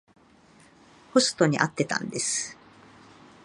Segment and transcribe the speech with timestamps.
[1.13, 2.57] ホストに会ってたんです。